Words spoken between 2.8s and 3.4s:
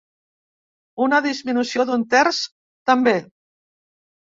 també.